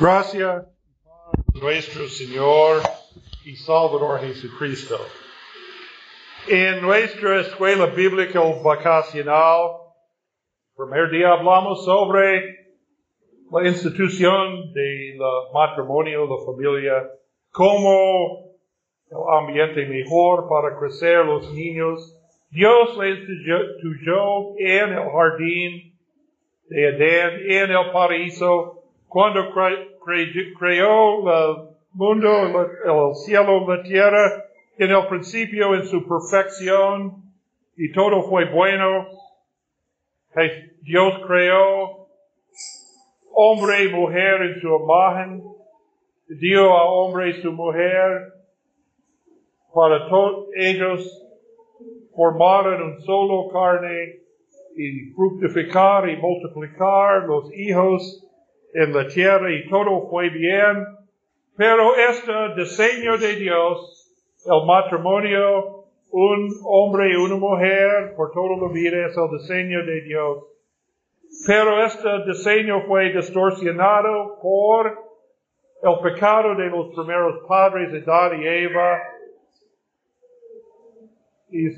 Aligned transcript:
Gracia 0.00 0.64
nuestro 1.60 2.08
Señor 2.08 2.80
y 3.44 3.54
Salvador 3.54 4.18
Jesucristo. 4.20 4.96
En 6.48 6.80
nuestra 6.80 7.42
escuela 7.42 7.84
bíblica 7.84 8.40
vacacional, 8.64 9.72
primer 10.74 11.10
día 11.10 11.34
hablamos 11.34 11.84
sobre 11.84 12.70
la 13.50 13.68
institución 13.68 14.72
de 14.72 15.16
la 15.18 15.52
matrimonio, 15.52 16.24
la 16.24 16.46
familia, 16.46 17.10
como 17.52 18.54
el 19.10 19.38
ambiente 19.38 19.84
mejor 19.84 20.48
para 20.48 20.78
crecer 20.78 21.26
los 21.26 21.52
niños. 21.52 22.18
Dios 22.48 22.96
les 22.96 23.18
instituyó 23.18 24.56
en 24.56 24.94
el 24.94 25.10
jardín 25.10 25.94
de 26.70 26.88
Edén, 26.88 27.50
en 27.50 27.70
el 27.70 27.92
paraíso, 27.92 28.78
cuando 29.10 29.52
creó 30.04 31.18
el 31.28 31.68
mundo, 31.92 32.28
el 32.84 33.14
cielo, 33.16 33.66
la 33.68 33.82
tierra, 33.82 34.44
en 34.78 34.90
el 34.90 35.06
principio 35.08 35.74
en 35.74 35.84
su 35.84 36.06
perfección, 36.06 37.22
y 37.76 37.92
todo 37.92 38.22
fue 38.22 38.46
bueno. 38.50 39.06
Dios 40.82 41.14
creó 41.26 42.08
hombre 43.32 43.84
y 43.84 43.88
mujer 43.88 44.42
en 44.42 44.60
su 44.60 44.68
imagen, 44.68 45.42
dio 46.28 46.76
a 46.76 46.84
hombre 46.84 47.30
y 47.30 47.42
su 47.42 47.52
mujer 47.52 48.34
para 49.72 50.08
todos 50.08 50.48
ellos 50.54 51.26
formaron 52.14 52.82
un 52.82 53.00
solo 53.02 53.48
carne 53.52 54.20
y 54.76 55.12
fructificar 55.14 56.08
y 56.08 56.16
multiplicar 56.16 57.24
los 57.24 57.52
hijos 57.54 58.26
en 58.74 58.92
la 58.92 59.06
tierra 59.08 59.52
y 59.52 59.68
todo 59.68 60.08
fue 60.08 60.30
bien, 60.30 60.86
pero 61.56 61.94
este 61.96 62.54
diseño 62.56 63.18
de 63.18 63.36
Dios, 63.36 64.12
el 64.46 64.66
matrimonio, 64.66 65.84
un 66.12 66.48
hombre 66.64 67.12
y 67.12 67.16
una 67.16 67.36
mujer 67.36 68.14
por 68.16 68.32
toda 68.32 68.56
la 68.56 68.72
vida 68.72 69.06
es 69.06 69.16
el 69.16 69.38
diseño 69.38 69.84
de 69.84 70.00
Dios. 70.02 70.44
Pero 71.46 71.84
este 71.84 72.08
diseño 72.26 72.86
fue 72.86 73.12
distorsionado 73.12 74.38
por 74.42 74.98
el 75.82 75.98
pecado 76.02 76.54
de 76.56 76.66
los 76.66 76.94
primeros 76.94 77.46
padres, 77.46 78.06
Adán 78.06 78.42
y 78.42 78.46
Eva. 78.46 79.02
Y 81.50 81.68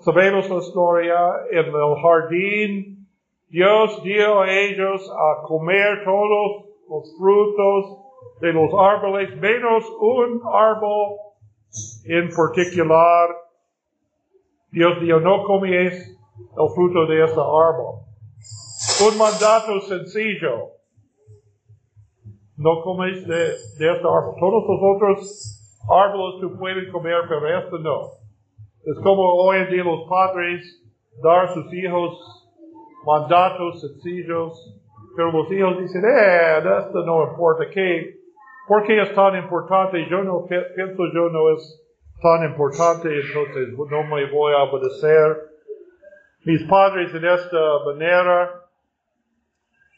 sabemos 0.00 0.50
la 0.50 0.56
historia 0.56 1.16
en 1.50 1.66
el 1.66 2.02
jardín 2.02 2.95
Dios 3.48 4.02
dio 4.02 4.40
a 4.40 4.50
ellos 4.50 5.08
a 5.10 5.42
comer 5.46 6.04
todos 6.04 6.66
los 6.88 7.16
frutos 7.16 8.06
de 8.40 8.52
los 8.52 8.70
árboles, 8.78 9.36
menos 9.36 9.84
un 10.00 10.42
árbol 10.52 11.18
en 12.04 12.28
particular. 12.30 13.28
Dios 14.72 15.00
dio, 15.00 15.20
no 15.20 15.44
comies 15.44 15.94
el 16.38 16.74
fruto 16.74 17.06
de 17.06 17.24
este 17.24 17.40
árbol. 17.40 18.00
Un 19.10 19.18
mandato 19.18 19.80
sencillo. 19.80 20.72
No 22.56 22.82
comes 22.82 23.26
de, 23.26 23.36
de 23.36 23.92
este 23.92 24.06
árbol. 24.06 24.34
Todos 24.40 24.64
los 24.66 24.80
otros 24.96 25.82
árboles 25.88 26.40
tú 26.40 26.58
puedes 26.58 26.90
comer, 26.90 27.22
pero 27.28 27.58
este 27.58 27.78
no. 27.78 28.10
Es 28.84 28.98
como 29.02 29.22
hoy 29.22 29.58
en 29.58 29.70
día 29.70 29.84
los 29.84 30.08
padres 30.08 30.82
dar 31.22 31.46
a 31.46 31.54
sus 31.54 31.72
hijos 31.72 32.35
mandatos 33.06 33.80
sencillos, 33.80 34.76
pero 35.14 35.30
los 35.30 35.50
hijos 35.52 35.78
dicen, 35.80 36.02
eh, 36.04 36.58
esto 36.58 37.06
no 37.06 37.30
importa, 37.30 37.70
¿qué? 37.70 38.18
¿Por 38.66 38.84
qué 38.84 39.00
es 39.00 39.14
tan 39.14 39.36
importante? 39.36 40.06
Yo 40.10 40.24
no 40.24 40.44
pienso, 40.44 41.04
yo 41.14 41.28
no 41.30 41.54
es 41.54 41.82
tan 42.20 42.50
importante, 42.50 43.08
entonces 43.08 43.78
no 43.78 44.02
me 44.04 44.28
voy 44.30 44.52
a 44.52 44.64
obedecer. 44.64 45.36
Mis 46.44 46.64
padres 46.64 47.14
en 47.14 47.24
esta 47.24 47.78
manera, 47.84 48.62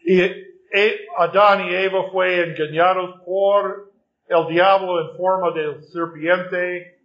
y 0.04 0.20
e, 0.20 1.06
Adán 1.16 1.66
y 1.66 1.74
Eva 1.74 2.10
fue 2.12 2.44
engañados 2.44 3.22
por 3.24 3.90
el 4.28 4.46
diablo 4.48 5.00
en 5.00 5.16
forma 5.16 5.50
de 5.52 5.82
serpiente. 5.84 6.98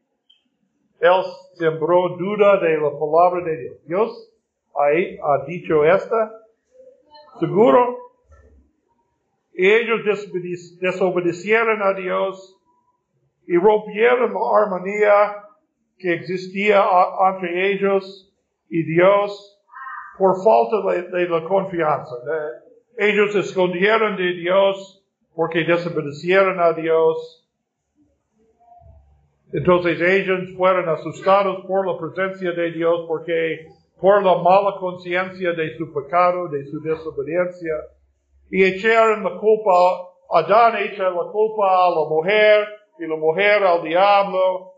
Él 1.00 1.24
sembró 1.56 2.10
duda 2.18 2.58
de 2.60 2.78
la 2.78 2.92
palabra 2.92 3.44
de 3.46 3.58
Dios. 3.58 3.78
Dios 3.86 4.33
ha 4.76 5.46
dicho 5.46 5.86
esta? 5.86 6.32
Seguro. 7.40 8.00
Ellos 9.54 10.02
desobedecieron 10.80 11.82
a 11.84 11.94
Dios 11.94 12.60
y 13.48 13.56
rompieron 13.58 14.34
la 14.34 14.40
armonía 14.64 15.44
que 15.98 16.14
existía 16.14 16.84
entre 17.34 17.72
ellos 17.72 18.34
y 18.70 18.84
Dios 18.84 19.60
por 20.18 20.36
falta 20.44 21.02
de, 21.12 21.30
la 21.30 21.44
confianza. 21.44 22.16
Ellos 22.98 23.36
escondieron 23.36 24.16
de 24.16 24.34
Dios 24.34 25.04
porque 25.36 25.64
desobedecieron 25.64 26.60
a 26.60 26.74
Dios. 26.74 27.48
Entonces 29.52 30.02
ellos 30.02 30.56
fueron 30.58 30.90
asustados 30.90 31.66
por 31.68 31.86
la 31.86 31.98
presencia 31.98 32.52
de 32.52 32.72
Dios 32.72 33.06
porque 33.08 33.68
por 34.04 34.22
la 34.22 34.36
mala 34.36 34.76
conciencia 34.82 35.54
de 35.54 35.78
su 35.78 35.94
pecado, 35.94 36.50
de 36.50 36.66
su 36.66 36.82
desobediencia, 36.82 37.74
y 38.52 38.62
echaron 38.66 39.24
la 39.24 39.40
culpa, 39.40 40.10
Adán 40.30 40.76
echa 40.84 41.04
la 41.04 41.32
culpa 41.32 41.88
a 41.88 41.90
la 41.90 42.10
mujer, 42.10 42.68
y 43.00 43.08
la 43.08 43.16
mujer 43.16 43.64
al 43.64 43.82
diablo, 43.82 44.74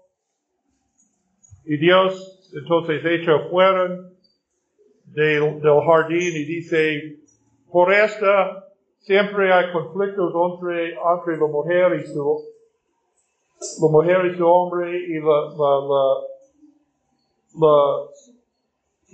y 1.66 1.76
Dios 1.78 2.52
entonces 2.54 3.02
echa 3.04 3.50
fuera 3.50 3.98
del, 5.06 5.60
del 5.60 5.82
jardín 5.88 6.36
y 6.36 6.46
dice, 6.46 7.18
por 7.72 7.92
esta 7.92 8.68
siempre 9.00 9.52
hay 9.52 9.72
conflictos 9.72 10.34
entre, 10.54 10.90
entre 10.90 11.38
la 11.38 11.48
mujer 11.48 12.00
y 12.00 12.06
su, 12.14 12.42
la 13.82 13.90
mujer 13.90 14.26
y 14.28 14.38
su 14.38 14.46
hombre 14.46 15.00
y 15.00 15.20
la, 15.20 15.50
la, 15.58 15.82
la, 15.82 16.22
la 17.60 18.35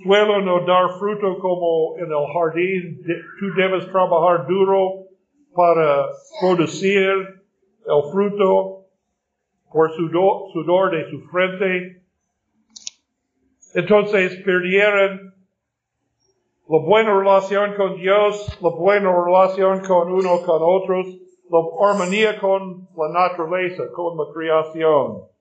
suelo 0.02 0.40
no 0.42 0.64
dar 0.66 0.98
fruto 0.98 1.38
como 1.38 1.96
en 1.96 2.06
el 2.06 2.26
jardín, 2.32 3.02
tú 3.38 3.46
debes 3.56 3.90
trabajar 3.90 4.46
duro 4.46 5.06
para 5.54 6.06
producir 6.40 7.08
el 7.86 8.10
fruto 8.10 8.86
por 9.72 9.90
sudor, 9.92 10.52
sudor 10.52 10.90
de 10.90 11.10
su 11.10 11.20
frente. 11.30 12.02
Entonces 13.74 14.36
perdieron 14.44 15.34
la 16.68 16.78
buena 16.78 17.18
relación 17.18 17.74
con 17.74 17.96
Dios, 17.96 18.58
la 18.62 18.70
buena 18.70 19.10
relación 19.12 19.80
con 19.80 20.12
uno 20.12 20.42
con 20.44 20.60
otros, 20.62 21.06
la 21.50 21.90
armonía 21.90 22.38
con 22.38 22.88
la 22.96 23.08
naturaleza, 23.12 23.84
con 23.92 24.16
la 24.16 24.24
creación. 24.32 25.31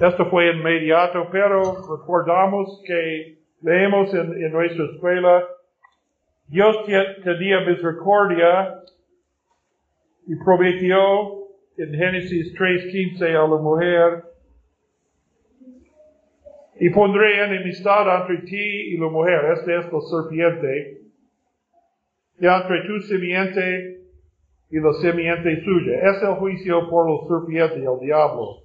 Esto 0.00 0.30
fue 0.30 0.50
inmediato, 0.50 1.28
pero 1.30 1.60
recordamos 1.62 2.82
que 2.86 3.36
leemos 3.60 4.14
en, 4.14 4.50
nuestra 4.50 4.86
escuela, 4.94 5.46
Dios 6.46 6.74
tenía 7.22 7.60
misericordia 7.60 8.80
y 10.26 10.36
prometió 10.36 11.40
en 11.76 11.92
Génesis 11.92 12.54
3.15 12.54 13.28
a 13.28 13.46
la 13.46 13.60
mujer, 13.60 14.24
y 16.78 16.88
pondré 16.88 17.44
enemistad 17.44 18.22
entre 18.22 18.38
ti 18.46 18.56
y 18.56 18.96
la 18.96 19.08
mujer, 19.08 19.52
este 19.52 19.80
es 19.80 19.92
la 19.92 20.00
serpiente, 20.00 21.02
y 22.38 22.46
entre 22.46 22.86
tu 22.86 23.00
simiente 23.00 24.00
y 24.70 24.80
la 24.80 24.92
simiente 24.94 25.62
suya. 25.62 26.10
Es 26.10 26.22
el 26.22 26.36
juicio 26.36 26.88
por 26.88 27.06
la 27.06 27.28
serpiente, 27.28 27.86
el 27.86 28.00
diablo. 28.00 28.62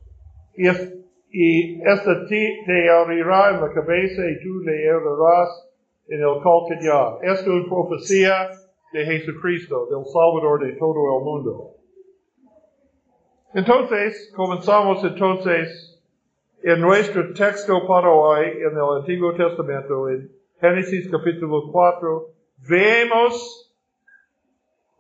Y 0.56 0.70
es 0.70 0.96
y 1.38 1.82
esta 1.82 2.26
te, 2.28 2.64
te 2.66 2.86
herirá 2.86 3.50
en 3.50 3.60
la 3.60 3.74
cabeza 3.74 4.22
y 4.26 4.42
tú 4.42 4.62
le 4.64 4.86
herirás 4.86 5.70
en 6.08 6.22
el 6.22 6.42
calcañar. 6.42 7.18
Esto 7.24 7.58
es 7.58 7.68
profecía 7.68 8.52
de 8.94 9.06
Jesucristo, 9.06 9.86
del 9.88 10.06
Salvador 10.06 10.66
de 10.66 10.78
todo 10.80 11.18
el 11.18 11.26
mundo. 11.26 11.72
Entonces, 13.54 14.32
comenzamos 14.34 15.04
entonces 15.04 16.02
en 16.64 16.80
nuestro 16.80 17.34
texto 17.34 17.86
para 17.86 18.10
hoy, 18.10 18.46
en 18.52 18.72
el 18.72 19.00
Antiguo 19.02 19.34
Testamento, 19.34 20.08
en 20.08 20.32
Génesis 20.62 21.12
capítulo 21.12 21.70
4, 21.70 22.28
vemos 22.70 23.74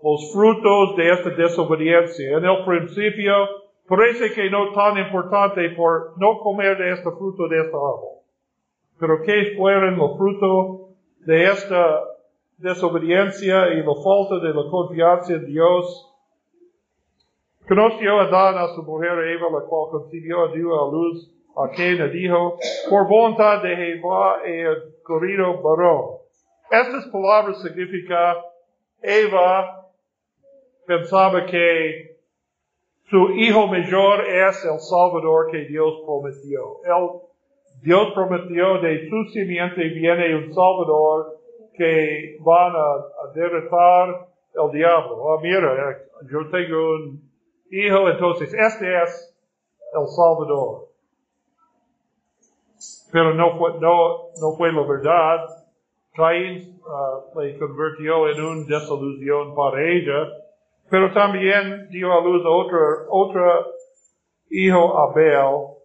los 0.03 0.33
frutos 0.33 0.97
de 0.97 1.13
esta 1.13 1.29
desobediencia. 1.29 2.37
En 2.37 2.43
el 2.43 2.65
principio, 2.65 3.33
Parece 3.87 4.33
que 4.33 4.49
no 4.49 4.71
tan 4.73 4.97
importante 4.97 5.69
por 5.71 6.17
no 6.17 6.39
comer 6.39 6.77
de 6.77 6.93
este 6.93 7.11
fruto 7.11 7.47
de 7.47 7.59
este 7.59 7.75
árbol. 7.75 8.21
Pero 8.99 9.21
¿qué 9.23 9.53
fueron 9.57 9.97
los 9.97 10.17
frutos 10.17 10.85
de 11.25 11.43
esta 11.51 12.01
desobediencia 12.57 13.67
y 13.73 13.83
la 13.83 13.93
falta 13.95 14.39
de 14.45 14.53
la 14.53 14.69
confianza 14.69 15.33
en 15.33 15.45
Dios. 15.45 16.11
Conoció 17.67 18.19
Adán 18.19 18.57
a 18.57 18.67
su 18.75 18.83
mujer 18.83 19.11
Eva, 19.11 19.47
la 19.51 19.65
cual 19.67 19.91
concibió 19.91 20.45
a 20.45 20.51
Dios 20.51 20.71
a 20.71 20.91
luz 20.91 21.31
a 21.57 21.69
quien 21.69 22.11
dijo, 22.11 22.57
por 22.89 23.07
voluntad 23.07 23.63
de 23.63 23.75
Jehová 23.75 24.41
he 24.45 24.65
corrido 25.03 25.61
varón. 25.61 26.17
Estas 26.69 27.07
palabras 27.07 27.61
significan, 27.61 28.35
Eva 29.01 29.89
pensaba 30.85 31.45
que 31.45 32.14
su 33.09 33.31
hijo 33.31 33.67
mayor 33.67 34.21
es 34.27 34.65
el 34.65 34.79
Salvador 34.79 35.51
que 35.51 35.65
Dios 35.65 36.01
prometió. 36.05 36.81
Dios 37.81 38.13
prometió 38.13 38.79
de 38.81 39.07
su 39.09 39.31
simiente 39.31 39.89
viene 39.89 40.35
un 40.35 40.53
Salvador 40.53 41.37
que 41.77 42.37
van 42.39 42.73
a, 42.75 43.33
derrotar 43.33 44.27
el 44.53 44.71
diablo. 44.71 45.17
Oh, 45.17 45.39
mira, 45.39 45.99
yo 46.31 46.49
tengo 46.49 46.95
un 46.95 47.21
hijo, 47.69 48.09
entonces 48.09 48.53
este 48.53 49.03
es 49.03 49.35
el 49.93 50.07
Salvador. 50.07 50.87
Pero 53.11 53.33
no 53.33 53.57
fue, 53.57 53.79
no, 53.79 54.29
no 54.41 54.57
fue 54.57 54.71
la 54.71 54.81
verdad. 54.81 55.45
Caín 56.15 56.79
uh, 56.85 57.39
le 57.39 57.57
convirtió 57.57 58.29
en 58.29 58.41
una 58.41 58.65
desilusión 58.65 59.53
para 59.53 59.83
ella, 59.83 60.27
pero 60.89 61.13
también 61.13 61.89
dio 61.89 62.11
a 62.13 62.21
luz 62.21 62.43
otro, 62.45 63.07
otro 63.09 63.73
hijo 64.49 64.97
Abel. 64.99 65.75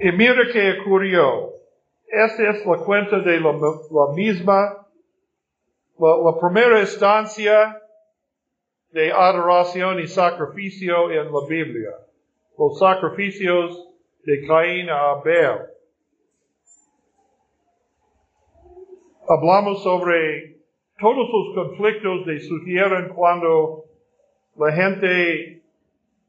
Y 0.00 0.12
mira 0.12 0.42
que 0.52 0.80
ocurrió. 0.80 1.52
Esta 2.08 2.50
es 2.50 2.66
la 2.66 2.76
cuenta 2.78 3.20
de 3.20 3.40
la, 3.40 3.52
misma, 4.14 4.86
la, 5.98 6.38
primera 6.40 6.80
instancia 6.80 7.80
de 8.90 9.10
adoración 9.10 9.98
y 10.00 10.06
sacrificio 10.06 11.10
en 11.10 11.32
la 11.32 11.46
Biblia. 11.48 11.90
Los 12.58 12.78
sacrificios 12.78 13.88
de 14.24 14.46
Caín 14.46 14.90
a 14.90 15.12
Abel. 15.12 15.60
Hablamos 19.26 19.82
sobre 19.82 20.61
todos 21.02 21.28
los 21.32 21.54
conflictos 21.54 22.24
que 22.24 22.38
surgieron 22.38 23.08
cuando 23.08 23.84
la 24.56 24.70
gente 24.70 25.62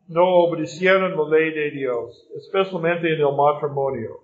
no 0.07 0.27
obedecieron 0.45 1.15
la 1.15 1.37
ley 1.37 1.53
de 1.53 1.71
Dios, 1.71 2.27
especialmente 2.35 3.13
en 3.13 3.21
el 3.21 3.35
matrimonio. 3.37 4.21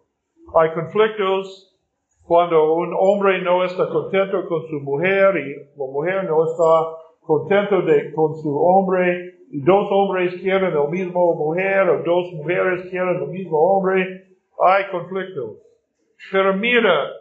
Hay 0.55 0.71
conflictos 0.73 1.77
cuando 2.23 2.73
un 2.73 2.95
hombre 2.97 3.43
no 3.43 3.63
está 3.63 3.87
contento 3.89 4.47
con 4.47 4.67
su 4.67 4.79
mujer 4.79 5.37
y 5.37 5.77
la 5.77 5.85
mujer 5.85 6.23
no 6.25 6.43
está 6.43 6.97
contento 7.21 7.83
de, 7.83 8.11
con 8.13 8.35
su 8.35 8.49
hombre 8.59 9.35
y 9.51 9.61
dos 9.61 9.87
hombres 9.91 10.33
quieren 10.41 10.73
el 10.73 10.89
mismo 10.89 11.35
mujer 11.35 11.89
o 11.89 12.03
dos 12.03 12.33
mujeres 12.33 12.89
quieren 12.89 13.21
el 13.21 13.27
mismo 13.27 13.57
hombre. 13.57 14.25
Hay 14.59 14.85
conflictos. 14.91 15.57
Pero 16.31 16.55
mira, 16.55 17.18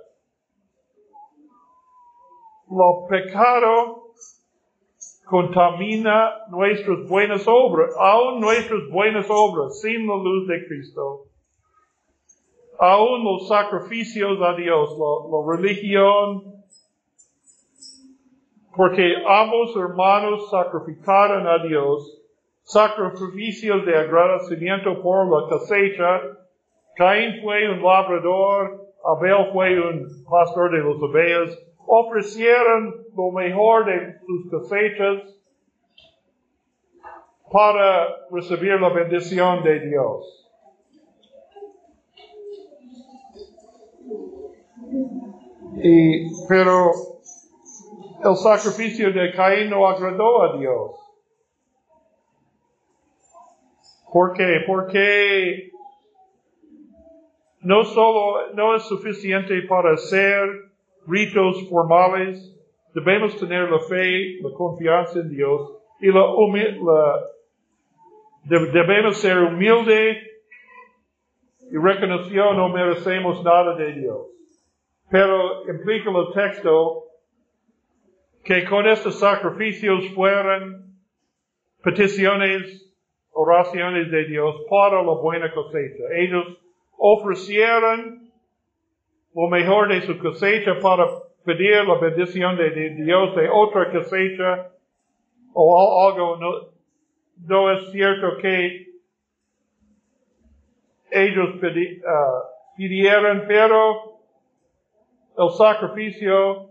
lo 2.71 3.07
pecado 3.09 4.13
contamina 5.25 6.47
nuestras 6.51 7.07
buenas 7.09 7.47
obras, 7.47 7.95
aún 7.99 8.41
nuestras 8.41 8.89
buenas 8.91 9.27
obras, 9.29 9.81
sin 9.81 10.07
la 10.07 10.17
luz 10.17 10.49
de 10.49 10.67
Cristo 10.67 11.29
aún 12.79 13.25
los 13.25 13.49
sacrificios 13.49 14.39
a 14.41 14.55
Dios, 14.55 14.97
la, 14.99 15.57
religión, 15.57 16.45
porque 18.77 19.15
ambos 19.27 19.77
hermanos 19.77 20.49
sacrificaron 20.51 21.47
a 21.47 21.59
Dios 21.67 22.15
sacrificios 22.63 23.85
de 23.87 23.97
agradecimiento 23.97 25.03
por 25.03 25.27
la 25.27 25.49
cosecha. 25.49 26.21
Caín 26.97 27.41
fue 27.43 27.69
un 27.71 27.83
labrador, 27.83 28.87
Abel 29.05 29.53
fue 29.53 29.81
un 29.81 30.07
pastor 30.31 30.71
de 30.71 30.79
los 30.79 31.03
ovejas. 31.03 31.59
Ofrecieron 31.91 33.07
lo 33.17 33.33
mejor 33.33 33.87
de 33.87 34.19
sus 34.27 34.51
cosechas 34.51 35.39
para 37.51 38.29
recibir 38.31 38.79
la 38.79 38.91
bendición 38.91 39.65
de 39.65 39.81
Dios. 39.89 40.51
Y, 45.83 46.47
pero 46.47 46.91
el 48.23 48.37
sacrificio 48.37 49.11
de 49.11 49.33
Caín 49.33 49.71
no 49.71 49.89
agradó 49.89 50.43
a 50.43 50.59
Dios. 50.59 50.91
¿Por 54.13 54.35
qué? 54.35 54.61
Porque 54.67 55.71
no 57.61 57.83
solo 57.85 58.53
no 58.53 58.77
es 58.77 58.83
suficiente 58.83 59.63
para 59.63 59.95
hacer 59.95 60.68
ritos 61.09 61.69
formales, 61.69 62.55
debemos 62.95 63.39
tener 63.39 63.71
la 63.71 63.81
fe, 63.81 64.39
la 64.43 64.51
confianza 64.57 65.21
en 65.21 65.31
Dios 65.31 65.73
y 66.01 66.09
la, 66.09 66.21
la 66.21 67.25
debemos 68.45 69.19
ser 69.19 69.39
humildes 69.39 70.19
y 71.71 71.77
reconoció 71.77 72.55
no 72.55 72.69
merecemos 72.71 73.43
nada 73.45 73.75
de 73.77 73.93
Dios. 73.93 74.27
Pero 75.11 75.69
implica 75.69 76.11
el 76.11 76.33
texto 76.35 77.05
que 78.45 78.65
con 78.65 78.87
estos 78.87 79.19
sacrificios 79.19 80.09
fueron 80.15 80.95
peticiones, 81.83 82.95
oraciones 83.31 84.11
de 84.11 84.25
Dios 84.27 84.57
para 84.71 85.03
la 85.03 85.13
buena 85.13 85.53
cosecha. 85.53 86.05
Ellos 86.15 86.59
ofrecieron 86.97 88.28
lo 89.39 89.47
mejor 89.47 89.87
de 89.87 90.01
su 90.03 90.19
cosecha 90.19 90.81
para 90.83 91.07
pedir 91.45 91.85
la 91.87 91.95
bendición 91.99 92.57
de, 92.57 92.71
Dios 92.91 93.37
de 93.37 93.49
otra 93.49 93.93
cosecha 93.93 94.73
o 95.53 96.09
algo 96.09 96.73
no, 97.47 97.71
es 97.71 97.93
cierto 97.93 98.37
que 98.39 98.89
ellos 101.13 101.51
uh, 101.55 102.77
pidieron, 102.77 103.45
pero 103.47 104.19
el 105.39 105.51
sacrificio 105.51 106.71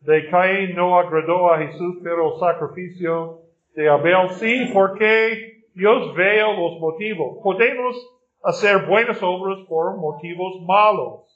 de 0.00 0.28
Caín 0.28 0.74
no 0.74 0.98
agradó 0.98 1.52
a 1.52 1.58
Jesús, 1.58 1.98
pero 2.02 2.34
el 2.34 2.40
sacrificio 2.40 3.42
de 3.76 3.88
Abel 3.88 4.28
sí, 4.30 4.68
porque 4.74 5.66
Dios 5.72 6.16
ve 6.16 6.40
los 6.40 6.80
motivos. 6.80 7.38
Podemos 7.44 8.19
hacer 8.42 8.86
buenas 8.86 9.22
obras 9.22 9.58
por 9.68 9.96
motivos 9.96 10.62
malos. 10.62 11.26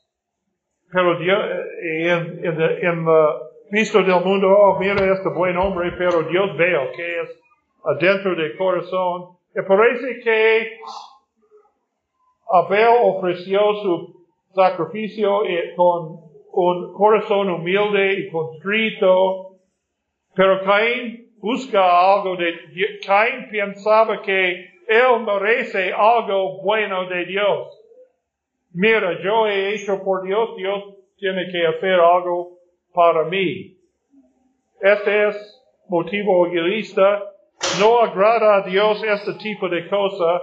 Pero 0.92 1.18
Dios, 1.18 1.38
eh, 1.82 2.10
en, 2.10 2.44
en, 2.44 2.60
en 2.60 3.06
visto 3.70 4.02
del 4.02 4.24
mundo, 4.24 4.48
oh, 4.48 4.78
mira 4.78 5.12
este 5.12 5.28
buen 5.30 5.56
hombre, 5.56 5.92
pero 5.98 6.22
Dios 6.22 6.56
ve 6.56 6.92
que 6.96 7.20
es 7.20 7.40
adentro 7.84 8.34
del 8.34 8.56
corazón. 8.56 9.36
Y 9.54 9.62
parece 9.62 10.20
que 10.20 10.78
Abel 12.50 12.88
ofreció 13.02 13.60
su 13.82 14.26
sacrificio 14.54 15.44
eh, 15.44 15.74
con 15.76 16.20
un 16.52 16.92
corazón 16.94 17.50
humilde 17.50 18.14
y 18.14 18.30
contrito, 18.30 19.56
pero 20.34 20.62
Caín 20.64 21.32
busca 21.38 22.14
algo 22.14 22.36
de 22.36 22.54
Caín 23.04 23.48
pensaba 23.50 24.22
que 24.22 24.73
él 24.88 25.20
merece 25.24 25.92
algo 25.92 26.62
bueno 26.62 27.08
de 27.08 27.24
Dios. 27.26 27.80
Mira, 28.72 29.22
yo 29.22 29.46
he 29.46 29.74
hecho 29.74 30.02
por 30.02 30.22
Dios, 30.22 30.56
Dios 30.56 30.82
tiene 31.16 31.50
que 31.50 31.66
hacer 31.66 32.00
algo 32.00 32.58
para 32.92 33.24
mí. 33.24 33.76
Este 34.80 35.28
es 35.28 35.62
motivo 35.88 36.46
egoísta. 36.46 37.30
No 37.80 38.00
agrada 38.00 38.56
a 38.56 38.60
Dios 38.62 39.02
este 39.04 39.34
tipo 39.34 39.68
de 39.68 39.88
cosa 39.88 40.42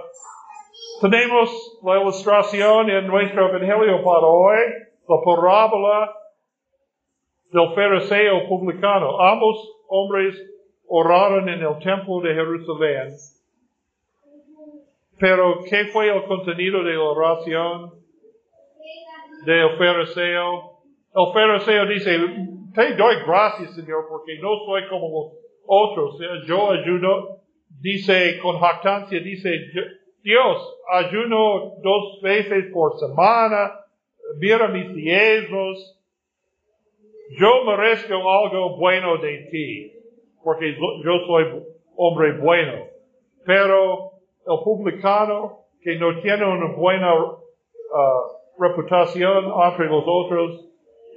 tenemos 1.02 1.80
la 1.82 2.00
ilustración 2.00 2.88
en 2.88 3.08
nuestro 3.08 3.48
Evangelio 3.48 4.04
para 4.04 4.24
hoy, 4.24 4.58
la 5.08 5.16
parábola 5.24 6.14
del 7.50 7.74
fariseo 7.74 8.48
publicano. 8.48 9.20
Ambos 9.20 9.68
hombres 9.88 10.36
oraron 10.86 11.48
en 11.48 11.60
el 11.60 11.78
templo 11.80 12.20
de 12.20 12.34
Jerusalén. 12.34 13.08
Pero, 15.18 15.60
¿qué 15.68 15.86
fue 15.86 16.08
el 16.08 16.24
contenido 16.24 16.82
de 16.82 16.96
oración 16.96 17.92
del 19.46 19.76
fariseo? 19.78 20.78
El 21.14 21.32
fariseo 21.32 21.86
dice, 21.86 22.18
te 22.74 22.94
doy 22.94 23.16
gracias, 23.26 23.74
Señor, 23.74 24.06
porque 24.08 24.38
no 24.40 24.50
soy 24.66 24.88
como 24.88 25.08
los 25.08 25.42
otros. 25.66 26.18
Yo 26.46 26.72
ayuno, 26.72 27.38
dice 27.80 28.38
con 28.40 28.58
jactancia, 28.58 29.20
dice, 29.20 29.50
Dios, 30.22 30.78
ayuno 30.90 31.74
dos 31.82 32.20
veces 32.22 32.66
por 32.72 32.98
semana, 32.98 33.72
mira 34.38 34.68
mis 34.68 34.94
diezmos, 34.94 35.98
yo 37.38 37.64
merezco 37.64 38.14
algo 38.14 38.76
bueno 38.76 39.18
de 39.18 39.48
ti, 39.50 39.92
porque 40.44 40.74
yo 40.74 41.26
soy 41.26 41.44
hombre 41.96 42.38
bueno. 42.38 42.86
Pero 43.44 44.11
el 44.46 44.58
publicano 44.64 45.60
que 45.82 45.96
no 45.96 46.20
tiene 46.20 46.44
una 46.44 46.74
buena 46.74 47.14
uh, 47.14 47.38
reputación 48.58 49.52
entre 49.66 49.86
los 49.86 50.04
otros, 50.06 50.68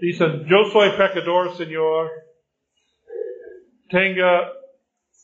dicen, 0.01 0.45
yo 0.45 0.65
soy 0.65 0.89
pecador, 0.91 1.51
Señor, 1.55 2.09
tenga 3.89 4.51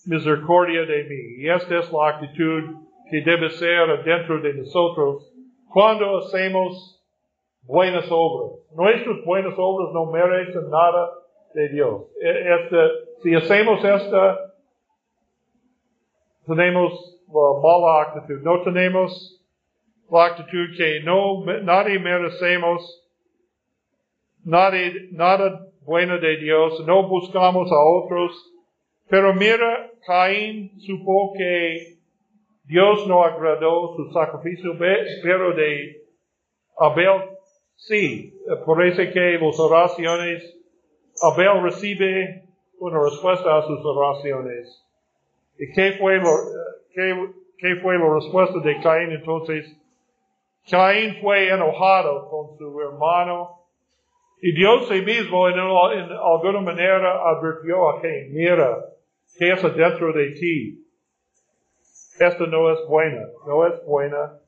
misericordia 0.05 0.81
de 0.85 1.03
mí. 1.03 1.43
Y 1.43 1.49
esta 1.49 1.79
es 1.79 1.91
la 1.91 2.09
actitud 2.09 2.75
que 3.09 3.21
debe 3.21 3.49
ser 3.51 4.03
dentro 4.03 4.39
de 4.41 4.53
nosotros 4.53 5.33
cuando 5.71 6.19
hacemos 6.19 7.03
buenas 7.63 8.05
obras. 8.09 8.59
Nuestras 8.75 9.23
buenas 9.25 9.53
obras 9.57 9.93
no 9.93 10.05
merecen 10.11 10.69
nada 10.69 11.11
de 11.53 11.69
Dios. 11.69 12.03
E, 12.21 12.53
este, 12.55 12.77
si 13.21 13.35
hacemos 13.35 13.83
esta, 13.83 14.53
tenemos 16.45 17.10
No 17.33 18.61
tenemos 18.63 19.41
la 20.09 20.25
actitud 20.25 20.75
que 20.77 21.01
no, 21.03 21.45
nadie 21.63 21.99
merecemos 21.99 23.01
nada 24.43 25.67
bueno 25.85 26.19
de 26.19 26.37
Dios. 26.37 26.83
No 26.85 27.07
buscamos 27.07 27.71
a 27.71 27.79
otros. 27.79 28.31
Pero 29.09 29.33
mira, 29.33 29.91
Caín 30.05 30.79
supo 30.79 31.33
que 31.37 31.97
Dios 32.63 33.07
no 33.07 33.23
agradó 33.23 33.95
su 33.95 34.11
sacrificio, 34.13 34.77
pero 35.23 35.53
de 35.53 36.01
Abel 36.77 37.21
sí. 37.75 38.33
Parece 38.65 39.11
que 39.11 39.37
las 39.39 39.59
oraciones, 39.59 40.57
Abel 41.21 41.63
recibe 41.63 42.45
una 42.79 43.03
respuesta 43.03 43.57
a 43.57 43.63
sus 43.63 43.85
oraciones. 43.85 44.81
¿Y 45.61 45.71
qué 45.73 45.91
fue, 45.99 46.17
lo, 46.17 46.31
qué, 46.91 47.33
qué 47.59 47.75
fue 47.83 47.95
la 47.95 48.15
respuesta 48.15 48.59
de 48.61 48.81
Caín 48.81 49.11
entonces? 49.11 49.71
Caín 50.67 51.21
fue 51.21 51.49
enojado 51.49 52.27
con 52.31 52.57
su 52.57 52.81
hermano 52.81 53.59
y 54.41 54.53
Dios 54.53 54.87
sí 54.87 55.01
mismo 55.01 55.47
en, 55.49 55.59
en 55.59 56.11
alguna 56.13 56.61
manera 56.61 57.29
advirtió 57.29 57.91
a 57.91 58.01
Caín, 58.01 58.33
mira, 58.33 58.85
¿qué 59.37 59.51
es 59.51 59.61
dentro 59.61 60.11
de 60.13 60.31
ti? 60.31 60.83
Esto 62.19 62.47
no 62.47 62.71
es 62.71 62.79
buena, 62.87 63.21
no 63.45 63.67
es 63.67 63.85
buena. 63.85 64.39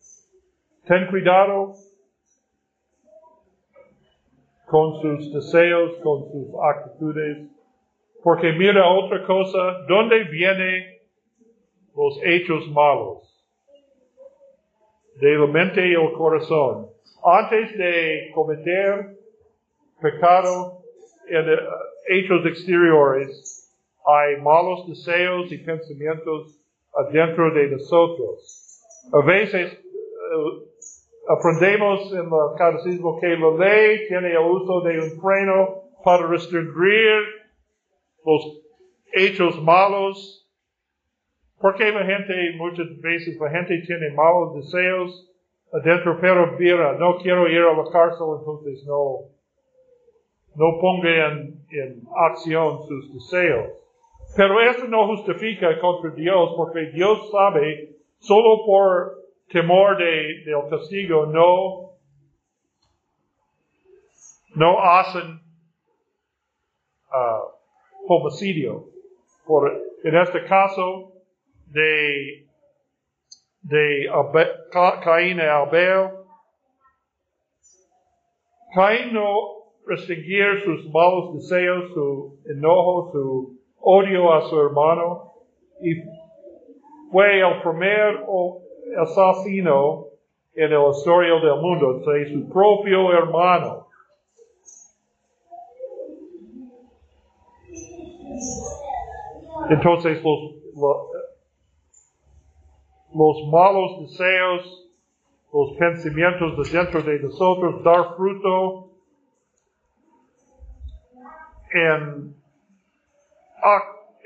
Ten 0.87 1.05
cuidado 1.11 1.75
con 4.65 4.99
sus 4.99 5.31
deseos, 5.31 5.93
con 6.01 6.23
sus 6.31 6.47
actitudes, 6.59 7.49
porque 8.23 8.51
mira 8.53 8.89
otra 8.89 9.23
cosa, 9.27 9.85
¿dónde 9.87 10.23
vienen 10.23 10.92
los 11.95 12.19
hechos 12.23 12.67
malos? 12.69 13.29
De 15.19 15.37
la 15.37 15.47
mente 15.47 15.87
y 15.87 15.93
el 15.93 16.13
corazón. 16.13 16.89
Antes 17.23 17.77
de 17.77 18.31
cometer 18.33 19.17
pecado 20.01 20.81
en 21.29 21.49
uh, 21.49 21.57
hechos 22.07 22.45
exteriores, 22.45 23.71
hay 24.05 24.41
malos 24.41 24.87
deseos 24.87 25.51
y 25.51 25.57
pensamientos 25.59 26.59
adentro 26.93 27.53
de 27.53 27.69
nosotros. 27.69 28.81
A 29.13 29.25
veces 29.25 29.73
uh, 29.73 31.31
aprendemos 31.31 32.11
en 32.11 32.25
el 32.25 32.57
catecismo 32.57 33.19
que 33.19 33.27
la 33.27 33.51
ley 33.57 34.07
tiene 34.07 34.31
el 34.31 34.39
uso 34.39 34.81
de 34.81 34.99
un 34.99 35.21
freno 35.21 35.83
para 36.03 36.27
restringir 36.27 37.21
los 38.25 38.61
hechos 39.13 39.61
malos. 39.61 40.42
Porque 41.63 41.93
la 41.93 42.03
gente, 42.03 42.33
muchas 42.57 42.99
veces 42.99 43.39
la 43.39 43.49
gente 43.49 43.81
tiene 43.87 44.11
malos 44.11 44.53
deseos 44.55 45.31
adentro, 45.71 46.17
pero 46.19 46.57
mira, 46.59 46.97
no 46.97 47.15
quiero 47.19 47.47
ir 47.47 47.61
a 47.61 47.71
la 47.71 47.89
cárcel, 47.89 48.27
entonces 48.37 48.85
no, 48.85 49.29
no 50.55 50.77
ponga 50.81 51.29
en, 51.29 51.65
en 51.71 52.01
acción 52.17 52.85
sus 52.85 53.13
deseos. 53.13 53.69
Pero 54.35 54.59
esto 54.59 54.89
no 54.89 55.07
justifica 55.07 55.79
contra 55.79 56.11
Dios 56.11 56.53
porque 56.57 56.87
Dios 56.87 57.31
sabe, 57.31 57.95
solo 58.19 58.65
por 58.65 59.23
temor 59.49 59.95
de, 59.97 60.43
del 60.43 60.69
castigo, 60.69 61.27
no, 61.27 61.91
no 64.53 64.81
hacen 64.81 65.39
uh, 67.09 68.13
homicidio. 68.13 68.83
Por, 69.45 69.71
en 70.03 70.17
este 70.17 70.43
caso 70.43 71.12
de, 71.73 72.45
de 73.63 74.09
Caín 75.03 75.37
y 75.37 75.41
Abel, 75.41 76.09
Caín 78.75 79.13
no 79.13 79.63
restringir 79.85 80.61
sus 80.63 80.89
malos 80.91 81.33
deseos, 81.35 81.91
su 81.93 82.39
enojo, 82.45 83.11
su 83.11 83.59
odio 83.79 84.33
a 84.33 84.49
su 84.49 84.59
hermano 84.59 85.33
y 85.81 85.95
fue 87.11 87.39
el 87.39 87.61
primer 87.61 88.23
asesino 88.99 90.05
en 90.55 90.71
la 90.71 90.89
historia 90.89 91.33
del 91.39 91.59
mundo, 91.59 92.01
fue 92.03 92.31
su 92.31 92.49
propio 92.49 93.11
hermano. 93.11 93.87
Entonces 99.69 100.21
los, 100.23 100.53
malos 103.51 104.01
deseos, 104.01 104.89
los 105.53 105.77
pensamientos 105.77 106.57
de 106.57 106.79
dentro 106.79 107.01
de 107.03 107.19
nosotros, 107.19 107.83
dar 107.83 108.15
fruto 108.15 108.89
en 111.71 112.35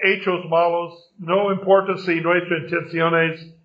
hechos 0.03 0.49
malos, 0.49 1.13
no 1.19 1.51
importa 1.51 1.97
si 1.97 2.21
nuestras 2.21 2.63
intenciones 2.63 3.55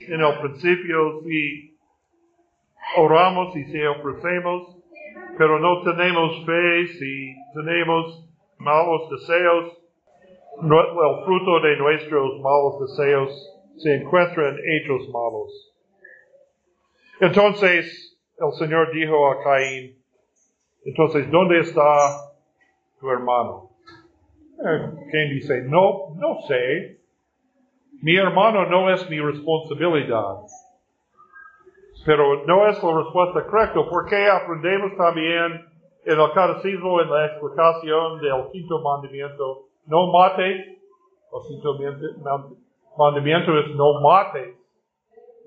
en 0.00 0.20
el 0.20 0.38
principio, 0.40 1.22
si 1.22 1.76
oramos 2.96 3.56
y 3.56 3.64
si 3.64 3.82
ofrecemos, 3.82 4.76
pero 5.36 5.58
no 5.58 5.82
tenemos 5.82 6.46
fe, 6.46 6.86
si 6.98 7.34
tenemos 7.54 8.28
malos 8.58 9.10
deseos, 9.10 9.78
el 10.60 11.24
fruto 11.24 11.60
de 11.60 11.76
nuestros 11.76 12.40
malos 12.40 12.80
deseos 12.80 13.57
se 13.78 13.96
encuentra 13.96 14.48
en 14.48 14.58
hechos 14.58 15.08
malos. 15.08 15.74
Entonces 17.20 18.18
el 18.38 18.52
Señor 18.52 18.92
dijo 18.92 19.30
a 19.30 19.42
Caín, 19.42 19.98
entonces, 20.84 21.30
¿dónde 21.30 21.60
está 21.60 22.32
tu 23.00 23.10
hermano? 23.10 23.70
Cain 24.62 25.30
dice, 25.30 25.62
no, 25.62 26.14
no 26.16 26.40
sé. 26.46 26.98
Mi 28.00 28.16
hermano 28.16 28.66
no 28.66 28.90
es 28.90 29.08
mi 29.10 29.20
responsabilidad. 29.20 30.36
Pero 32.06 32.46
no 32.46 32.68
es 32.68 32.82
la 32.82 33.02
respuesta 33.02 33.44
correcta, 33.46 33.80
porque 33.90 34.28
aprendemos 34.28 34.96
también 34.96 35.66
en 36.04 36.18
el 36.18 36.32
catecismo, 36.32 37.00
en 37.00 37.10
la 37.10 37.26
explicación 37.26 38.20
del 38.20 38.50
quinto 38.52 38.80
mandamiento, 38.80 39.66
no 39.86 40.10
mates. 40.12 40.78
El 41.30 41.48
quinto 41.48 41.76
mandamiento 42.98 43.56
es 43.58 43.74
no 43.76 44.00
mates. 44.00 44.56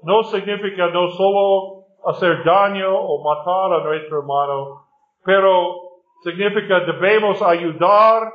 No 0.03 0.23
significa 0.23 0.87
no 0.87 1.11
solo 1.11 1.85
hacer 2.05 2.43
daño 2.43 2.97
o 2.97 3.23
matar 3.23 3.79
a 3.79 3.83
nuestro 3.83 4.21
hermano, 4.21 4.87
pero 5.23 5.75
significa 6.23 6.79
debemos 6.79 7.39
ayudar 7.41 8.33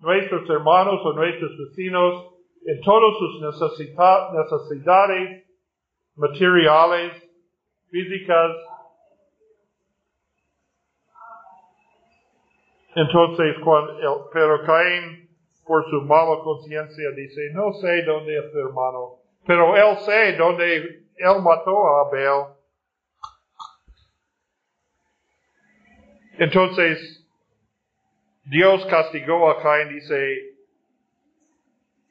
nuestros 0.00 0.50
hermanos 0.50 1.00
o 1.04 1.12
nuestros 1.12 1.52
vecinos 1.56 2.34
en 2.66 2.80
todas 2.82 3.16
sus 3.16 3.40
necesidades 3.40 5.46
materiales, 6.16 7.12
físicas. 7.90 8.52
Entonces, 12.94 13.56
cuando 13.62 14.30
pero 14.32 14.62
Caín, 14.64 15.25
por 15.66 15.84
su 15.90 16.02
mala 16.02 16.38
conciencia, 16.44 17.10
dice, 17.10 17.50
no 17.52 17.72
sé 17.74 18.02
dónde 18.02 18.38
es 18.38 18.52
tu 18.52 18.58
hermano, 18.58 19.16
pero 19.46 19.76
él 19.76 19.98
sé 19.98 20.36
dónde 20.36 20.76
él 20.76 21.42
mató 21.42 21.86
a 21.88 22.08
Abel. 22.08 22.54
Entonces, 26.38 27.26
Dios 28.44 28.86
castigó 28.86 29.50
a 29.50 29.60
Caín, 29.60 29.88
dice, 29.88 30.54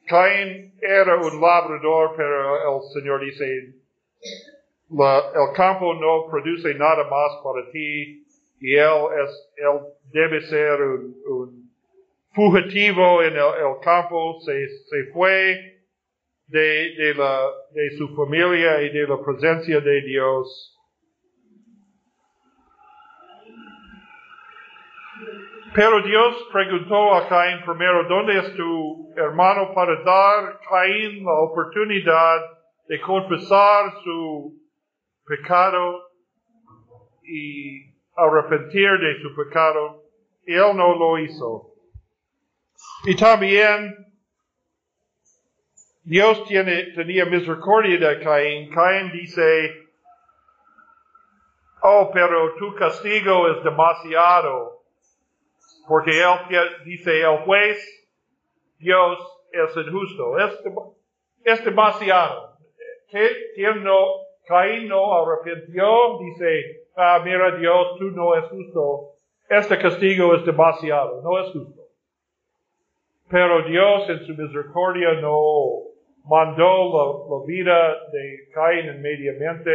Caín 0.06 0.74
era 0.82 1.16
un 1.16 1.40
labrador, 1.40 2.14
pero 2.16 2.76
el 2.76 2.82
Señor 2.92 3.24
dice, 3.24 3.74
el 4.90 5.52
campo 5.54 5.94
no 5.94 6.26
produce 6.30 6.74
nada 6.74 7.04
más 7.04 7.40
para 7.42 7.70
ti, 7.70 8.22
y 8.60 8.74
él, 8.74 9.04
es, 9.24 9.50
él 9.56 9.80
debe 10.12 10.42
ser 10.42 10.82
un, 10.82 11.16
un 11.26 11.65
fugitivo 12.36 13.22
en 13.22 13.34
el, 13.34 13.80
campo, 13.82 14.38
se, 14.40 15.10
fue 15.14 15.80
de, 16.46 16.94
de, 16.94 17.14
la, 17.14 17.40
de 17.72 17.96
su 17.96 18.14
familia 18.14 18.82
y 18.82 18.90
de 18.90 19.08
la 19.08 19.16
presencia 19.24 19.80
de 19.80 20.02
Dios. 20.02 20.74
Pero 25.74 26.02
Dios 26.02 26.48
preguntó 26.52 27.14
a 27.14 27.28
Caín 27.28 27.64
primero, 27.64 28.04
¿dónde 28.04 28.38
es 28.38 28.54
tu 28.54 29.12
hermano 29.16 29.74
para 29.74 30.02
dar 30.02 30.60
Caín 30.70 31.24
la 31.24 31.32
oportunidad 31.40 32.40
de 32.86 33.00
confesar 33.00 33.92
su 34.04 34.58
pecado 35.26 36.02
y 37.24 37.94
arrepentir 38.14 38.90
de 38.90 39.22
su 39.22 39.34
pecado? 39.34 40.02
Y 40.46 40.52
él 40.52 40.76
no 40.76 40.94
lo 40.96 41.18
hizo. 41.18 41.75
Y 43.04 43.16
también 43.16 44.06
Dios 46.02 46.44
tiene, 46.44 46.92
tenía 46.94 47.24
misericordia 47.24 47.98
de 47.98 48.20
Caín. 48.20 48.70
Caín 48.70 49.10
dice, 49.12 49.88
oh, 51.82 52.10
pero 52.12 52.54
tu 52.54 52.74
castigo 52.74 53.48
es 53.48 53.64
demasiado. 53.64 54.82
Porque 55.88 56.20
él 56.20 56.84
dice, 56.84 57.22
el 57.22 57.38
juez, 57.38 57.78
Dios 58.78 59.18
es 59.52 59.76
injusto. 59.76 60.38
Es, 60.38 60.58
es 61.44 61.64
demasiado. 61.64 62.56
¿Quién 63.10 63.84
no, 63.84 64.06
Caín 64.46 64.88
no 64.88 65.12
arrepintió? 65.12 66.18
Dice, 66.18 66.86
ah, 66.96 67.20
mira 67.24 67.56
Dios, 67.56 67.98
tú 67.98 68.10
no 68.10 68.34
es 68.34 68.44
justo. 68.46 69.12
Este 69.48 69.78
castigo 69.78 70.34
es 70.34 70.44
demasiado, 70.44 71.22
no 71.22 71.38
es 71.38 71.52
justo. 71.52 71.75
Pero 73.28 73.68
Dios 73.68 74.08
en 74.08 74.26
su 74.26 74.34
misericordia 74.34 75.14
no 75.20 75.38
mandó 76.24 77.24
la, 77.28 77.46
vida 77.46 77.94
de 78.12 78.48
Caín 78.54 78.86
inmediatamente. 78.96 79.70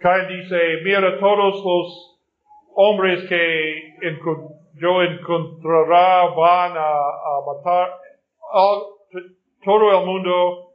Caín 0.00 0.28
dice, 0.28 0.80
mira 0.84 1.18
todos 1.18 1.64
los 1.64 2.20
hombres 2.74 3.28
que 3.28 3.94
yo 4.74 5.02
encontrará 5.02 6.26
van 6.34 6.72
a, 6.76 7.40
matar, 7.46 7.90
todo 9.64 9.98
el 9.98 10.06
mundo 10.06 10.72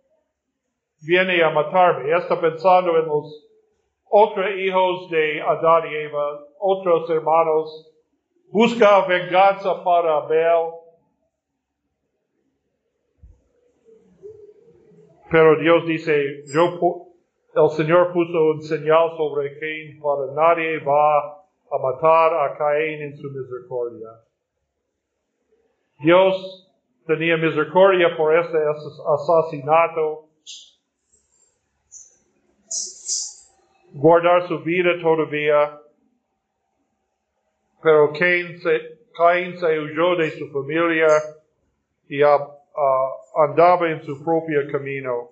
viene 1.06 1.44
a 1.44 1.50
matarme. 1.50 2.16
Está 2.18 2.40
pensando 2.40 2.98
en 2.98 3.06
los 3.06 3.50
otros 4.10 4.50
hijos 4.58 5.10
de 5.10 5.42
Adán 5.42 5.92
y 5.92 5.96
Eva, 5.96 6.40
otros 6.60 7.10
hermanos. 7.10 7.93
Busca 8.54 9.02
venganza 9.08 9.84
para 9.84 10.18
Abel. 10.18 10.74
Pero 15.32 15.60
Dios 15.60 15.88
dice, 15.88 16.44
yo, 16.54 17.08
el 17.56 17.70
Señor 17.72 18.14
puso 18.14 18.52
un 18.54 18.62
señal 18.62 19.18
sobre 19.18 19.60
Cain 19.60 20.00
para 20.00 20.34
nadie 20.36 20.78
va 20.84 21.34
a 21.34 21.78
matar 21.82 22.32
a 22.32 22.56
Caín 22.56 23.02
en 23.02 23.18
su 23.18 23.28
misericordia. 23.32 24.10
Dios 25.98 26.72
tenía 27.08 27.38
misericordia 27.38 28.16
por 28.16 28.38
este 28.38 28.58
asesinato, 28.60 30.28
guardar 33.94 34.48
su 34.48 34.60
vida 34.60 34.92
todavía, 35.02 35.80
pero 37.84 38.14
Caín 38.14 38.58
se, 38.60 38.98
Caín 39.16 39.58
se 39.58 39.78
huyó 39.78 40.16
de 40.16 40.32
su 40.32 40.48
familia 40.52 41.08
y 42.08 42.22
andaba 42.24 43.92
en 43.92 44.02
su 44.04 44.24
propio 44.24 44.72
camino. 44.72 45.32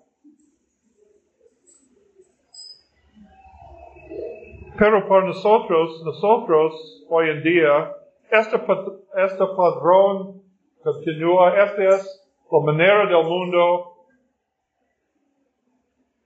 Pero 4.78 5.08
para 5.08 5.28
nosotros, 5.28 6.02
nosotros 6.04 7.06
hoy 7.10 7.30
en 7.30 7.44
día, 7.44 7.96
este, 8.32 8.58
este 8.58 9.46
padrón 9.56 10.42
continúa, 10.84 11.64
esta 11.64 11.96
es 11.96 12.34
la 12.52 12.60
manera 12.60 13.06
del 13.06 13.24
mundo. 13.24 13.94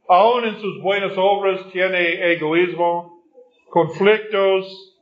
Aún 0.07 0.45
en 0.45 0.55
sus 0.57 0.81
buenas 0.81 1.13
obras 1.17 1.67
tiene 1.71 2.31
egoísmo, 2.33 3.23
conflictos, 3.69 4.94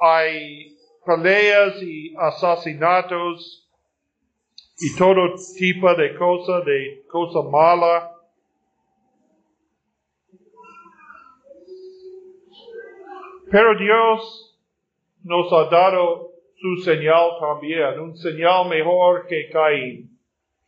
hay 0.00 0.76
peleas 1.04 1.82
y 1.82 2.14
asesinatos 2.16 3.68
y 4.80 4.96
todo 4.96 5.34
tipo 5.56 5.94
de 5.94 6.14
cosas, 6.16 6.64
de 6.64 7.02
cosa 7.08 7.42
mala. 7.48 8.12
Pero 13.50 13.78
Dios 13.78 14.58
nos 15.24 15.52
ha 15.52 15.64
dado 15.70 16.32
su 16.56 16.76
señal 16.82 17.30
también, 17.40 17.98
un 17.98 18.16
señal 18.16 18.68
mejor 18.68 19.26
que 19.26 19.48
Caín. 19.50 20.10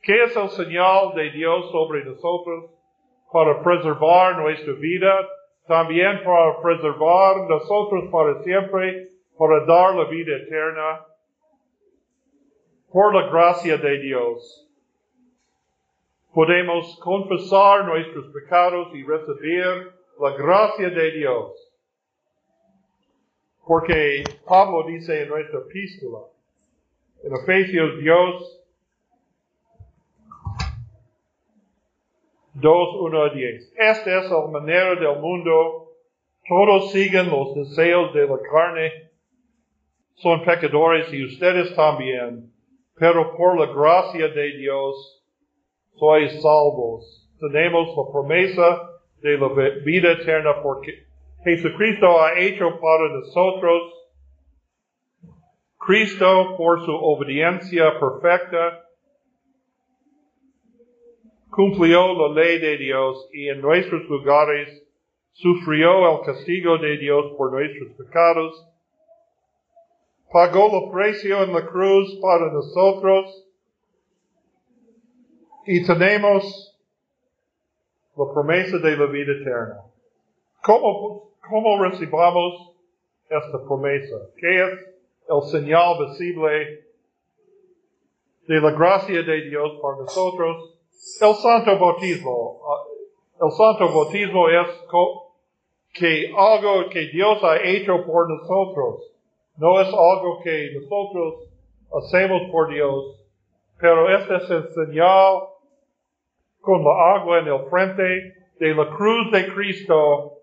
¿Qué 0.03 0.25
es 0.25 0.37
el 0.37 0.49
señal 0.51 1.14
de 1.14 1.31
Dios 1.31 1.71
sobre 1.71 2.05
nosotros? 2.05 2.71
Para 3.31 3.62
preservar 3.62 4.38
nuestra 4.38 4.73
vida, 4.75 5.29
también 5.69 6.23
para 6.25 6.61
preservar 6.62 7.49
nosotros 7.49 8.05
para 8.11 8.43
siempre, 8.43 9.10
para 9.40 9.64
dar 9.64 9.94
la 9.94 10.05
vida 10.05 10.37
eterna, 10.37 11.07
por 12.92 13.14
la 13.14 13.31
gracia 13.31 13.79
de 13.79 13.98
Dios. 14.00 14.68
Podemos 16.35 17.00
confesar 17.00 17.87
nuestros 17.87 18.26
pecados 18.35 18.94
y 18.94 19.03
recibir 19.03 19.92
la 20.20 20.37
gracia 20.37 20.90
de 20.90 21.12
Dios. 21.12 21.72
Porque 23.64 24.24
Pablo 24.46 24.85
dice 24.87 25.22
en 25.22 25.31
nuestra 25.31 25.61
epístola, 25.61 26.18
en 27.22 27.35
Efesios 27.35 27.98
Dios 27.98 28.62
2, 32.53 32.88
1 33.00 33.22
a 33.22 33.31
10. 33.31 33.72
Esta 33.74 34.18
es 34.18 34.31
la 34.31 34.46
manera 34.48 34.96
del 34.96 35.18
mundo. 35.18 35.94
Todos 36.46 36.92
siguen 36.92 37.31
los 37.31 37.55
deseos 37.55 38.12
de 38.12 38.26
la 38.26 38.38
carne. 38.42 39.10
Son 40.16 40.44
pecadores 40.44 41.12
y 41.12 41.25
ustedes 41.25 41.75
también. 41.75 42.53
Pero 42.96 43.37
por 43.37 43.59
la 43.59 43.73
gracia 43.73 44.29
de 44.29 44.57
Dios 44.59 45.25
sois 45.99 46.33
salvos. 46.42 47.29
Tenemos 47.38 47.88
la 47.96 48.12
promesa 48.12 48.90
de 49.23 49.38
la 49.38 49.49
vida 49.85 50.12
eterna 50.12 50.62
porque 50.62 51.07
Jesucristo 51.44 52.23
ha 52.23 52.38
hecho 52.38 52.79
para 52.81 53.09
nosotros. 53.14 53.94
Cristo, 55.79 56.57
por 56.59 56.85
su 56.85 56.92
obediencia 56.92 57.99
perfecta, 57.99 58.85
cumplió 61.51 62.12
la 62.14 62.42
ley 62.42 62.59
de 62.59 62.77
Dios 62.77 63.29
y 63.33 63.49
en 63.49 63.61
nuestros 63.61 64.03
lugares 64.05 64.87
sufrió 65.33 66.18
el 66.18 66.27
castigo 66.27 66.79
de 66.79 66.99
Dios 66.99 67.33
por 67.37 67.53
nuestros 67.53 67.92
pecados. 67.96 68.66
Pagó 70.33 70.85
el 70.85 70.90
precio 70.90 71.43
en 71.43 71.53
la 71.53 71.66
cruz 71.66 72.19
para 72.21 72.53
nosotros 72.53 73.47
y 75.66 75.85
tenemos 75.85 76.79
la 78.16 78.33
promesa 78.33 78.79
de 78.79 78.97
la 78.97 79.07
vida 79.07 79.33
eterna. 79.33 79.83
¿Cómo 80.62 81.31
¿Cómo 81.51 81.83
recibamos 81.83 82.75
esta 83.29 83.59
promesa? 83.66 84.14
¿Qué 84.37 84.62
es 84.62 84.71
el 85.29 85.43
señal 85.51 85.97
visible 86.07 86.85
de 88.47 88.61
la 88.61 88.71
gracia 88.71 89.23
de 89.23 89.49
Dios 89.49 89.79
para 89.83 89.97
nosotros? 89.97 90.79
El 91.21 91.35
santo 91.35 91.77
bautismo. 91.77 92.61
Ah, 92.64 92.85
el 93.43 93.51
santo 93.51 93.93
bautismo 93.93 94.49
es 94.49 94.69
que 95.93 96.33
algo 96.37 96.88
que 96.88 97.09
Dios 97.09 97.43
ha 97.43 97.61
hecho 97.64 98.05
por 98.07 98.29
nosotros. 98.29 99.10
No 99.61 99.79
es 99.79 99.88
algo 99.88 100.40
que 100.42 100.70
nosotros 100.75 101.51
hacemos 101.92 102.51
por 102.51 102.73
Dios, 102.73 103.27
pero 103.79 104.09
este 104.16 104.37
es 104.37 104.51
el 104.51 104.68
señal 104.70 105.42
con 106.62 106.83
la 106.83 107.14
agua 107.16 107.40
en 107.40 107.49
el 107.49 107.68
frente 107.68 108.03
de 108.59 108.75
la 108.75 108.88
cruz 108.96 109.31
de 109.33 109.53
Cristo 109.53 110.38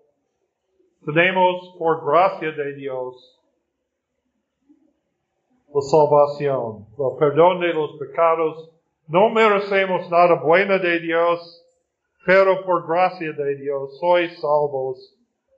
tenemos 1.04 1.74
por 1.78 2.04
gracia 2.04 2.52
de 2.52 2.74
Dios 2.74 3.40
la 5.74 5.80
salvación, 5.80 6.86
el 6.98 7.18
perdón 7.18 7.60
de 7.60 7.72
los 7.72 7.98
pecados. 7.98 8.70
No 9.06 9.30
merecemos 9.30 10.10
nada 10.10 10.34
bueno 10.34 10.78
de 10.78 11.00
Dios, 11.00 11.64
pero 12.24 12.64
por 12.64 12.86
gracia 12.86 13.32
de 13.32 13.56
Dios 13.56 13.98
sois 13.98 14.38
salvos. 14.40 15.16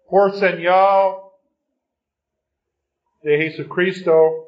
Por 0.09 0.33
señal 0.33 1.30
de 3.23 3.37
Jesucristo. 3.37 4.47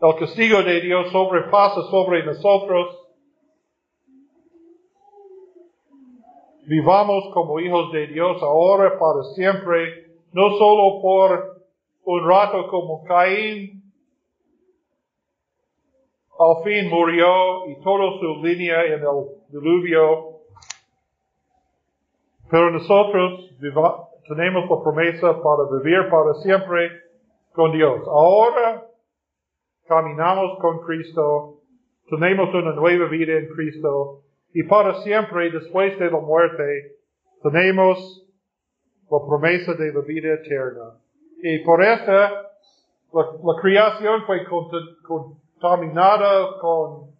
El 0.00 0.16
castigo 0.18 0.62
de 0.62 0.80
Dios 0.80 1.10
sobrepasa 1.10 1.82
sobre 1.90 2.24
nosotros. 2.24 2.96
Vivamos 6.66 7.24
como 7.34 7.58
hijos 7.60 7.92
de 7.92 8.06
Dios 8.06 8.40
ahora 8.42 8.98
para 8.98 9.24
siempre, 9.34 10.06
no 10.32 10.50
solo 10.56 11.02
por 11.02 11.64
un 12.04 12.28
rato 12.28 12.68
como 12.68 13.02
Caín, 13.04 13.82
al 16.38 16.64
fin 16.64 16.88
murió 16.88 17.66
y 17.66 17.82
toda 17.82 18.18
su 18.18 18.42
línea 18.42 18.84
en 18.86 19.02
el 19.02 19.26
diluvio. 19.50 20.40
Pero 22.50 22.70
nosotros 22.70 23.50
tenemos 24.30 24.70
la 24.70 24.80
promesa 24.80 25.42
para 25.42 25.64
vivir 25.72 26.08
para 26.08 26.34
siempre 26.34 26.88
con 27.52 27.72
Dios. 27.72 28.06
Ahora 28.06 28.86
caminamos 29.88 30.56
con 30.60 30.78
Cristo, 30.86 31.58
tenemos 32.08 32.54
una 32.54 32.72
nueva 32.72 33.08
vida 33.08 33.38
en 33.38 33.48
Cristo 33.48 34.22
y 34.54 34.62
para 34.62 35.02
siempre 35.02 35.50
después 35.50 35.98
de 35.98 36.10
la 36.12 36.20
muerte 36.20 36.92
tenemos 37.42 38.24
la 39.10 39.18
promesa 39.26 39.74
de 39.74 39.92
la 39.92 40.00
vida 40.02 40.34
eterna. 40.34 40.94
Y 41.42 41.64
por 41.64 41.82
esta, 41.82 42.30
la, 43.12 43.60
creación 43.60 44.26
fue 44.26 44.44
contaminada 45.02 46.56
con 46.60 47.10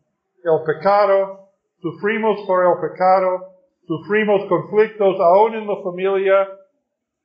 el 0.45 0.63
pecado, 0.65 1.49
sufrimos 1.83 2.39
por 2.47 2.65
el 2.65 2.89
pecado, 2.89 3.49
sufrimos 3.85 4.45
conflictos 4.49 5.17
aún 5.19 5.55
en 5.57 5.67
la 5.67 5.83
familia, 5.83 6.60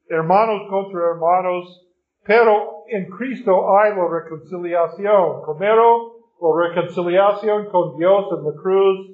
hermanos 0.10 0.68
contra 0.70 1.12
hermanos, 1.12 1.88
pero 2.24 2.84
en 2.88 3.06
Cristo 3.10 3.78
hay 3.78 3.96
la 3.96 4.08
reconciliación. 4.08 5.42
Primero, 5.46 6.16
la 6.42 6.68
reconciliación 6.70 7.70
con 7.70 7.98
Dios 7.98 8.26
en 8.32 8.46
la 8.46 8.62
cruz. 8.62 9.12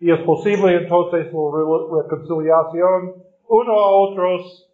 Y 0.00 0.12
es 0.12 0.20
posible 0.20 0.76
entonces 0.76 1.32
la 1.32 2.02
reconciliación 2.02 3.14
uno 3.46 3.72
a 3.72 3.90
otros 3.90 4.70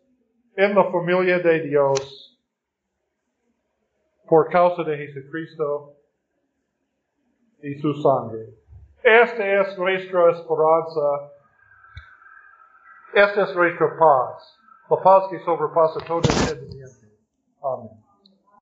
en 0.57 0.75
la 0.75 0.85
familia 0.91 1.39
de 1.39 1.61
Dios 1.63 2.39
por 4.29 4.49
causa 4.49 4.85
de 4.85 4.97
Jesucristo 4.97 5.95
y 7.63 7.75
su 7.81 7.93
sangre. 7.95 8.55
Esta 9.03 9.61
es 9.61 9.79
nuestra 9.79 10.31
esperanza. 10.31 11.33
Esta 13.13 13.43
es 13.43 13.57
nuestra 13.57 13.99
paz. 13.99 14.60
La 14.91 14.97
paz 14.97 15.29
que 15.31 15.39
sobrepasa 15.45 16.01
todo 16.01 16.19
entendimiento. 16.19 17.07
Amén. 17.63 18.10